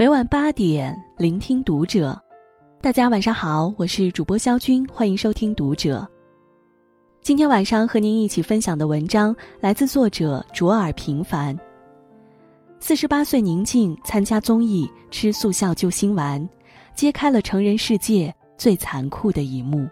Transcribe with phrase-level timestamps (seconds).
[0.00, 2.18] 每晚八点，聆听读者。
[2.80, 6.08] 大家晚上好，我是主播肖军，欢迎收听读者。
[7.20, 11.54] 今天晚上和您一起分享的文章来自作者卓尔平凡。
[12.78, 16.48] 四十八岁宁静参加综艺吃速效救心丸，
[16.94, 19.86] 揭开了成人世界最残酷的一幕。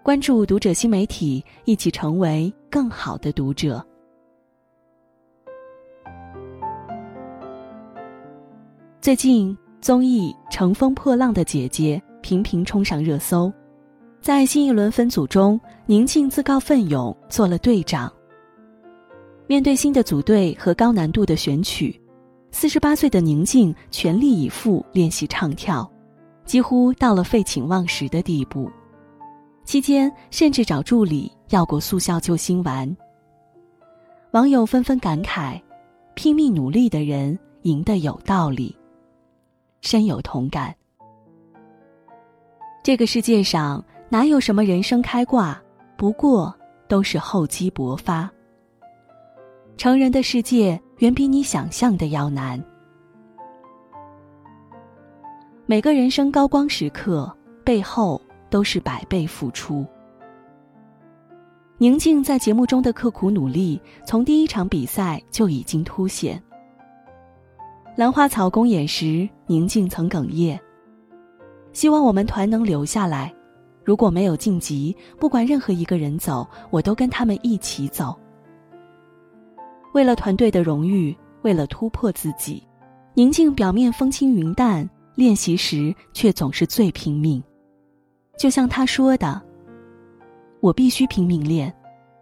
[0.00, 3.84] 关注读者新媒体，一起成为更好的读者。
[9.06, 13.52] 最近，综艺《乘风破浪的姐姐》频频冲上热搜。
[14.20, 18.12] 在新一轮分组中，宁静自告奋勇做了队长。
[19.46, 22.02] 面对新的组队和高难度的选曲，
[22.50, 25.88] 四十八岁的宁静全力以赴练习唱跳，
[26.44, 28.68] 几乎到了废寝忘食的地步。
[29.64, 32.96] 期间，甚至找助理要过速效救心丸。
[34.32, 35.62] 网友纷纷感慨
[36.16, 38.76] ：“拼命努力的人赢得有道理。”
[39.80, 40.74] 深有同感。
[42.82, 45.60] 这个世界上哪有什么人生开挂，
[45.96, 46.54] 不过
[46.88, 48.30] 都是厚积薄发。
[49.76, 52.62] 成人的世界远比你想象的要难。
[55.66, 57.30] 每个人生高光时刻
[57.64, 59.84] 背后都是百倍付出。
[61.78, 66.42] 宁静在节目中的刻苦努力，从第一场比赛就已经凸显。
[67.96, 70.60] 兰花草公演时，宁静曾哽咽，
[71.72, 73.34] 希望我们团能留下来。
[73.82, 78.14] 如果没有晋级，不管任何一个人走，我都跟他们一起走。
[79.94, 82.62] 为了团队的荣誉，为了突破自己，
[83.14, 87.42] 宁静表面风轻云淡，练习时却总是最拼命。
[88.38, 89.40] 就像他说的
[90.60, 91.74] ：“我必须拼命练，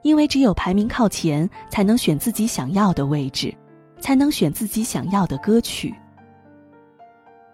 [0.04, 3.52] 因为只有排名靠前，才能选自己想要的位置。”
[4.04, 5.94] 才能选自己想要的歌曲。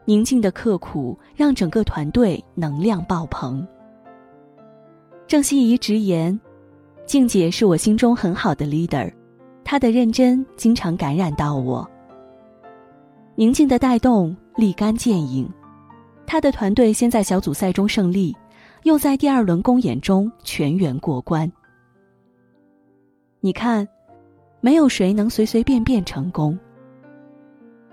[0.05, 3.65] 宁静的刻苦让整个团队能量爆棚。
[5.29, 6.37] 郑希怡直言
[7.07, 9.09] ：“静姐是我心中很好的 leader，
[9.63, 11.89] 她的认真经常感染到我。”
[13.37, 15.49] 宁静的带动立竿见影，
[16.27, 18.37] 她的团队先在小组赛中胜利，
[18.83, 21.49] 又在第二轮公演中全员过关。
[23.39, 23.87] 你看。
[24.61, 26.59] 没有谁能随随便便成功。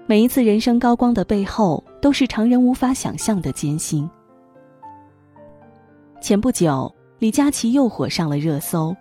[0.05, 4.09] 每一次人生高光的背后，都是常人无法想象的艰辛。
[6.21, 8.95] 前不久，李佳琦又火上了热搜，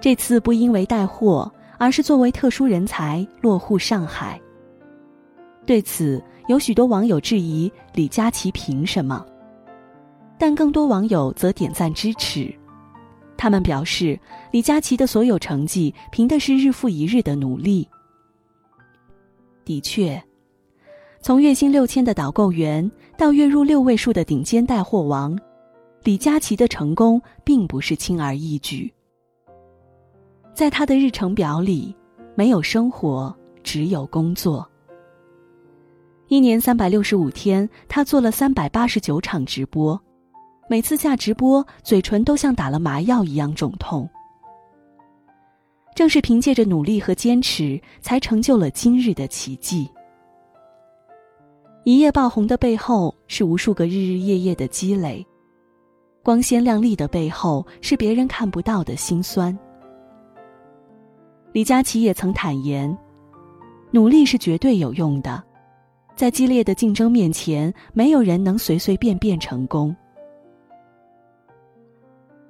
[0.00, 4.40] 这次不因为带货，而是作为特殊人才落户上海。
[5.66, 9.24] 对此，有许多网友质疑李佳琦凭什么，
[10.38, 12.54] 但更多网友则点赞支持。
[13.36, 14.18] 他们表示，
[14.50, 17.88] 李佳琦的所有成绩凭的是日复一日的努力。
[19.64, 20.22] 的确，
[21.20, 25.38] 从月薪六千的导购员到月入六位数的顶尖带货王，
[26.02, 28.92] 李佳琦的成功并不是轻而易举。
[30.54, 31.94] 在他的日程表里，
[32.34, 34.68] 没有生活，只有工作。
[36.28, 40.00] 一年三百六十五天，他做了三百八十九场直播。
[40.66, 44.08] 每次下直播，嘴唇都像打了麻药一样肿痛。
[45.94, 49.88] 正是凭借着努力和坚持，才成就了今日的奇迹。
[51.84, 55.22] 一夜爆红的背后，是无数个日日夜夜的积累；
[56.22, 59.56] 光鲜亮丽的背后，是别人看不到的辛酸。
[61.52, 62.96] 李佳琦也曾坦言，
[63.92, 65.40] 努力是绝对有用的，
[66.16, 69.94] 在激烈的竞争面前，没有人能随随便便成功。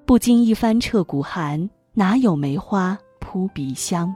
[0.07, 4.15] 不经一番彻骨寒，哪有梅花扑鼻香？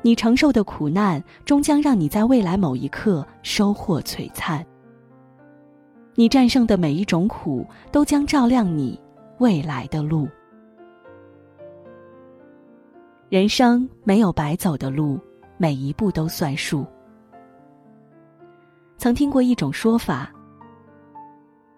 [0.00, 4.64] 你承受的苦难，终将让你在未来某一刻收获璀璨。
[6.14, 8.98] 你战胜的每一种苦，都将照亮你
[9.38, 10.26] 未来的路。
[13.28, 15.20] 人生没有白走的路，
[15.58, 16.86] 每一步都算数。
[18.96, 20.32] 曾听过一种说法：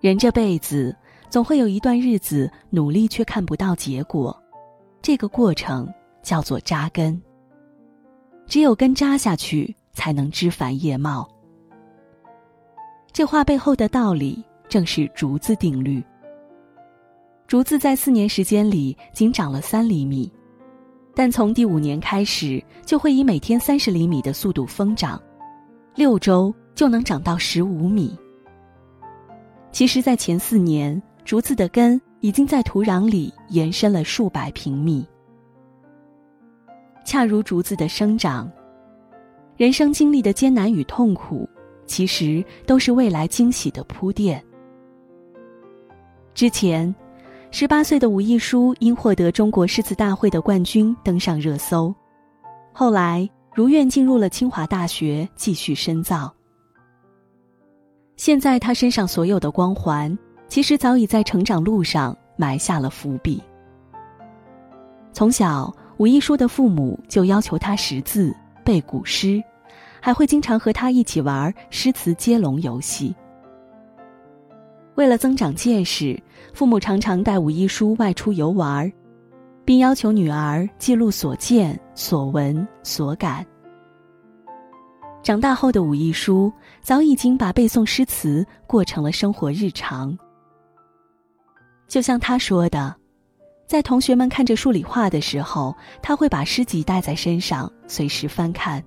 [0.01, 0.97] 人这辈子。
[1.31, 4.35] 总会有一段日子努力却看不到结果，
[5.03, 5.87] 这个过程
[6.23, 7.21] 叫做扎根。
[8.47, 11.29] 只有根扎下去，才能枝繁叶茂。
[13.13, 16.03] 这话背后的道理正是竹子定律。
[17.47, 20.33] 竹子在四年时间里仅长了三厘米，
[21.15, 25.21] 但从第五年开始，就会以每天三十厘米的速度疯长，
[25.95, 28.17] 六周就能长到十五米。
[29.73, 31.01] 其实，在前四年。
[31.29, 35.07] 竹子的根已经在土壤里延伸了数百平米，
[37.05, 38.51] 恰如竹子的生长。
[39.59, 41.47] 人生经历的艰难与痛苦，
[41.85, 44.43] 其实都是未来惊喜的铺垫。
[46.33, 46.95] 之前，
[47.51, 51.95] 十八岁的武亦姝因获得中国诗词大会的冠军登上热搜，
[52.73, 56.35] 后来如愿进入了清华大学继续深造。
[58.17, 63.43] 现在他身上所有的光环，其实早已在成长路上埋下了伏笔。
[65.12, 68.35] 从小，武亦姝的父母就要求他识字。
[68.65, 69.43] 背古诗，
[69.99, 73.17] 还会经常和他一起玩诗词接龙游戏。
[74.95, 76.23] 为了增长见识，
[76.53, 78.93] 父母常常带武亦姝外出游玩，
[79.65, 83.43] 并要求女儿记录所见所闻所感。
[85.23, 86.53] 长大后的武亦姝
[86.83, 90.15] 早已经把背诵诗词过成了生活日常。
[91.88, 92.94] 就像他说的。
[93.67, 98.82] 在同学们看着数理化的时候，他会把诗集带在身上，随时翻看。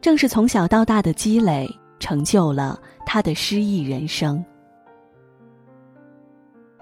[0.00, 1.68] 正是从小到大的积累，
[1.98, 4.42] 成就了他的诗意人生。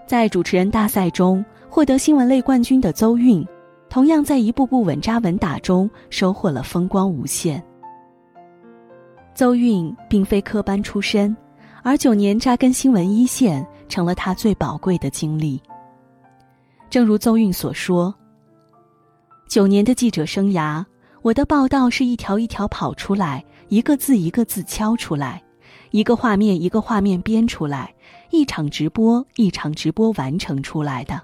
[0.06, 3.44] 在主持人大赛中获得新闻类冠军的邹韵，
[3.90, 7.60] 同样在一步步稳扎稳打中收获了风光无限。
[9.34, 11.36] 邹韵并非科班出身，
[11.82, 15.60] 而九年扎根新闻一线，成了他最宝贵的经历。
[16.90, 18.14] 正如邹韵所说
[19.48, 20.84] ：“九年的记者生涯，
[21.22, 25.42] 我的报道是一条一条跑出来，一个字一个字敲出来，
[25.90, 27.94] 一个画面一个画面编出来，
[28.30, 31.20] 一场直播一场直播完成出来的。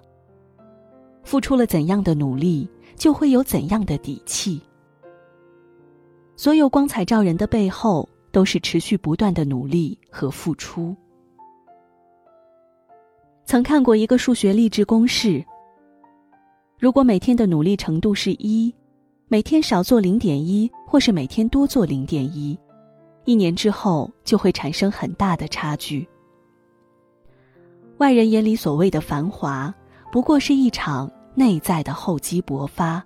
[1.22, 4.60] 付出了怎样的努力，就会有怎样的底气。
[6.36, 10.94] 所有光彩照人的背后，都是持续不断的努力和付出。”
[13.46, 15.44] 曾看过一个数学励志公式。
[16.78, 18.74] 如果每天的努力程度是一，
[19.28, 22.58] 每天少做零点一，或是每天多做零点一，
[23.24, 26.06] 一年之后就会产生很大的差距。
[27.98, 29.72] 外人眼里所谓的繁华，
[30.10, 33.04] 不过是一场内在的厚积薄发。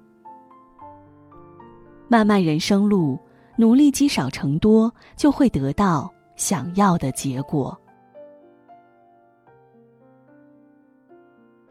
[2.09, 3.19] 漫漫人生路，
[3.57, 7.79] 努力积少成多，就会得到想要的结果。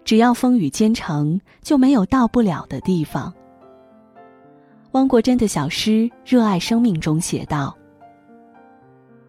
[0.08, 3.34] 只要风雨兼程，就没有到不了的地方。
[4.94, 5.92] 汪国真的小诗
[6.26, 7.76] 《热爱生命》中写道：“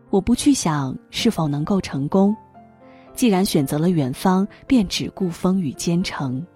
[0.09, 2.33] 我不去想是否能够成功，
[3.13, 6.47] 既然选择了远方，便只顾风雨兼程。”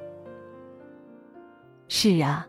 [1.91, 2.47] 是啊，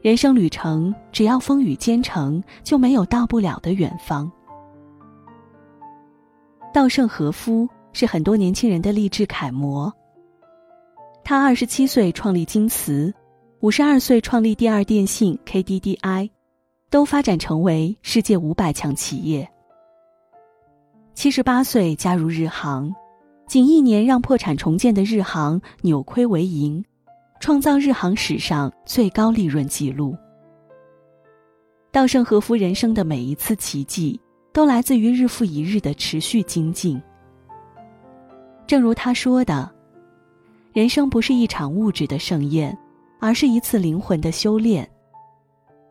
[0.00, 4.32] 人生旅程只要风雨兼程，就没有到不了的远方。
[6.72, 9.92] 稻盛和夫是很多年轻人的励志楷模。
[11.28, 13.12] 他二十七岁创立京瓷，
[13.60, 16.30] 五十二岁创立第二电信 KDDI，
[16.88, 19.46] 都发展成为世界五百强企业。
[21.12, 22.90] 七十八岁加入日航，
[23.46, 26.82] 仅一年让破产重建的日航扭亏为盈，
[27.40, 30.16] 创造日航史上最高利润记录。
[31.92, 34.18] 稻盛和夫人生的每一次奇迹，
[34.50, 36.98] 都来自于日复一日的持续精进。
[38.66, 39.76] 正如他说的。
[40.78, 42.78] 人生不是一场物质的盛宴，
[43.18, 44.88] 而是一次灵魂的修炼。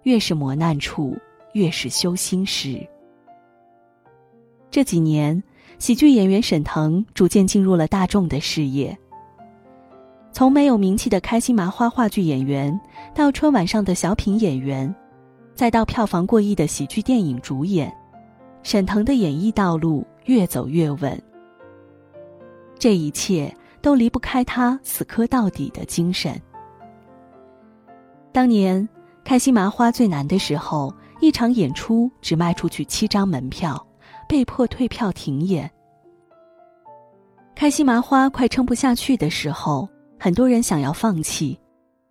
[0.03, 1.13] 越是磨难处，
[1.51, 2.87] 越是修心时。
[4.71, 5.43] 这几年，
[5.77, 8.97] 喜剧演员沈腾逐渐进入了大众的视野。
[10.31, 12.79] 从没有名气的开心麻花话剧演员，
[13.13, 14.95] 到春晚上的小品演员，
[15.53, 17.93] 再到票房过亿的喜剧电影主演，
[18.63, 21.21] 沈腾的演艺道路越走越稳。
[22.79, 23.53] 这一切。
[23.87, 26.37] 都离不开他死磕到底的精神。
[28.33, 28.85] 当年
[29.23, 33.81] 开心麻花最难的时候，一场演出只卖出去七张门票，
[34.27, 35.71] 被迫退票停演。
[37.55, 39.87] 开心麻花快撑不下去的时候，
[40.19, 41.57] 很多人想要放弃，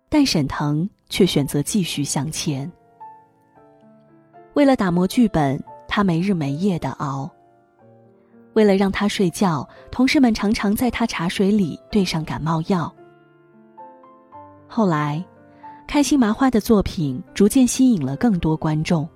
[0.09, 2.71] 但沈腾却选择继续向前。
[4.55, 7.29] 为了打磨剧本，他没日没夜的熬。
[8.57, 12.91] 为了让他睡觉，同事们常常在他茶水里兑上感冒药。
[14.67, 15.23] 后来，
[15.87, 19.07] 开心麻花的作品逐渐吸引了更多观众，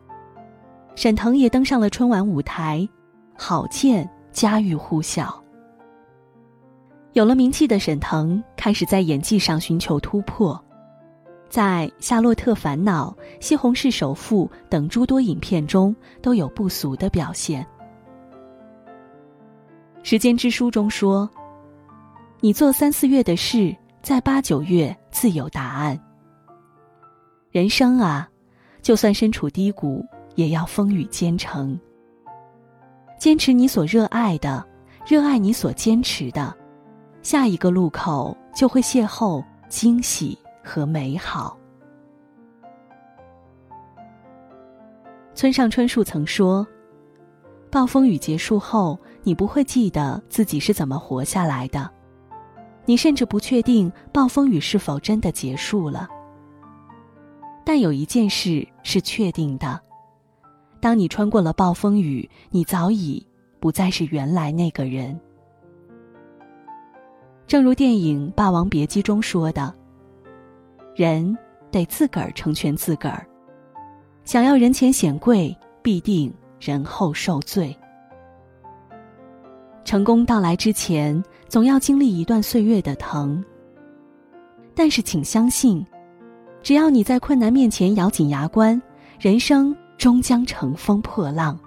[0.94, 2.88] 沈腾也登上了春晚舞台，
[3.36, 5.44] 好见家喻户晓。
[7.14, 10.64] 有了名气的沈腾开始在演技上寻求突破，
[11.50, 13.12] 在《夏洛特烦恼》
[13.44, 17.66] 《西红柿首富》等诸多影片中都有不俗的表现。
[20.04, 21.30] 时间之书中说
[22.42, 26.00] ：“你做三四月的事，在八九月自有答案。”
[27.52, 28.28] 人生啊，
[28.82, 30.06] 就算身处低谷，
[30.36, 31.80] 也要风雨兼程。
[33.20, 34.66] 坚持你所热爱的，
[35.06, 36.56] 热爱你所坚持的，
[37.22, 41.56] 下一个路口就会邂逅惊喜和美好。
[45.36, 46.66] 村上春树曾说
[47.70, 51.90] ：“暴风雨结束后，你不会记得自己是怎么活下来的，
[52.86, 56.08] 你甚至不确定暴风雨是否真的结束了。
[57.64, 59.80] 但有一件事是确定的：
[60.80, 63.26] 当你穿过了暴风雨，你早已
[63.60, 65.20] 不再是原来那个人。
[67.46, 69.74] 正如电影《霸王别姬》中说的
[70.96, 71.38] ：“人
[71.70, 73.28] 得自个儿成全自个儿。”
[74.26, 77.78] 想要人前显贵，必定人后受罪。
[79.92, 83.44] 成功到来之前，总要经历一段岁月的疼。
[84.74, 85.86] 但是，请相信，
[86.64, 88.82] 只要你在困难面前咬紧牙关，
[89.20, 91.60] 人生终将乘风破浪。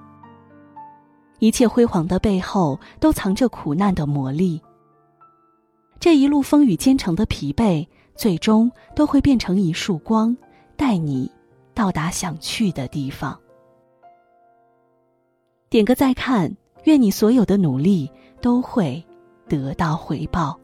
[1.38, 4.59] 一切辉煌的背后，都藏着苦难的磨砺。
[6.00, 10.35] 这一路风雨兼程的疲惫，最终都会变成一束光，
[10.78, 11.31] 带你。
[11.75, 13.38] 到达想去的地方。
[15.69, 18.10] 点个再看，愿你所有的努力
[18.40, 19.02] 都会
[19.48, 20.58] 得到回报。